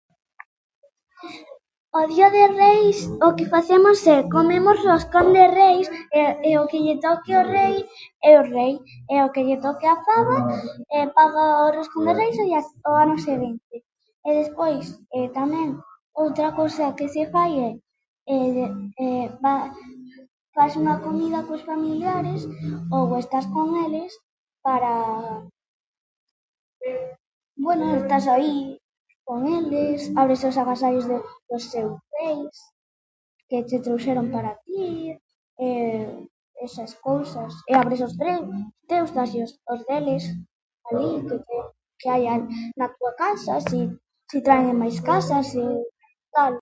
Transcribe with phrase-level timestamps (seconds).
[1.99, 5.87] O día de reis o que facemos é comemos roscón de reis
[6.19, 7.75] e e o que lle toque o rei
[8.29, 8.73] é o rei
[9.13, 10.37] e o que lle toque a faba
[11.17, 13.75] paga o roscón de reis ao día se-, ao ano seguinte.
[14.27, 14.85] E despois,
[15.37, 15.67] tamén,
[16.23, 17.73] outra cousa que se fai é
[18.55, 18.65] de
[19.05, 19.07] é
[19.43, 19.69] fa-
[20.55, 22.41] fas unha comida cos familiares
[22.95, 24.13] ou estás con eles
[24.65, 24.93] para,
[27.65, 28.55] bueno, estás aí
[29.27, 31.17] con eles, abres os agasallos de
[31.49, 32.55] do seus reis
[33.47, 34.83] que che trouxeron para ti
[35.55, 35.67] e
[36.65, 38.43] esas cousas e abres os teus
[38.89, 40.23] teus, dáslles os os deles
[40.89, 41.11] alí
[41.99, 42.23] que hai
[42.79, 43.79] na túa casa, si
[44.29, 45.63] si traen en máis casas si
[46.35, 46.49] tal.